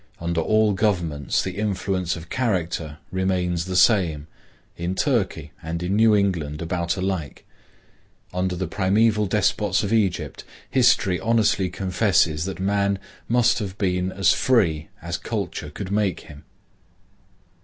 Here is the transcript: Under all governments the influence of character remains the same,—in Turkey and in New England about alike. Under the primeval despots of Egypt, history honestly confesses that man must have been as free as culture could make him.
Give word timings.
Under 0.19 0.41
all 0.41 0.73
governments 0.73 1.43
the 1.43 1.57
influence 1.59 2.15
of 2.15 2.27
character 2.31 2.97
remains 3.11 3.65
the 3.65 3.75
same,—in 3.75 4.95
Turkey 4.95 5.51
and 5.61 5.83
in 5.83 5.95
New 5.95 6.15
England 6.15 6.59
about 6.59 6.97
alike. 6.97 7.45
Under 8.33 8.55
the 8.55 8.65
primeval 8.65 9.27
despots 9.27 9.83
of 9.83 9.93
Egypt, 9.93 10.43
history 10.67 11.19
honestly 11.19 11.69
confesses 11.69 12.45
that 12.45 12.59
man 12.59 12.97
must 13.27 13.59
have 13.59 13.77
been 13.77 14.11
as 14.11 14.33
free 14.33 14.87
as 15.03 15.17
culture 15.19 15.69
could 15.69 15.91
make 15.91 16.21
him. 16.21 16.45